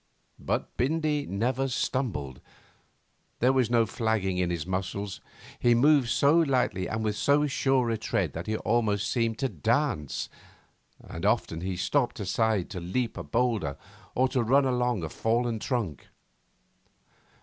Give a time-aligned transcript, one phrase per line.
[0.39, 2.41] But Bindy never stumbled.
[3.37, 5.21] There was no flagging in his muscles.
[5.59, 9.47] He moved so lightly and with so sure a tread that he almost seemed to
[9.47, 10.27] dance,
[10.99, 13.77] and often he stopped aside to leap a boulder
[14.15, 16.07] or to run along a fallen trunk.